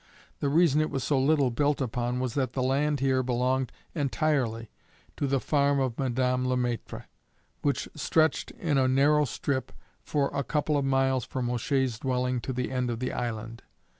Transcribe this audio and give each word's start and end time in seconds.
The 0.39 0.49
reason 0.49 0.81
it 0.81 0.89
was 0.89 1.03
so 1.03 1.19
little 1.19 1.51
built 1.51 1.79
upon 1.79 2.19
was 2.19 2.33
that 2.33 2.53
the 2.53 2.63
land 2.63 3.01
here 3.01 3.21
belonged 3.21 3.71
entirely 3.93 4.71
to 5.15 5.27
the 5.27 5.39
farm 5.39 5.79
of 5.79 5.99
Madame 5.99 6.47
Le 6.47 6.57
Maître, 6.57 7.05
which 7.61 7.87
stretched 7.93 8.49
in 8.49 8.79
a 8.79 8.87
narrow 8.87 9.25
strip 9.25 9.71
for 10.01 10.31
a 10.33 10.43
couple 10.43 10.75
of 10.75 10.85
miles 10.85 11.23
from 11.23 11.51
O'Shea's 11.51 11.99
dwelling 11.99 12.41
to 12.41 12.51
the 12.51 12.71
end 12.71 12.89
of 12.89 12.97
the 12.97 13.13
island. 13.13 13.61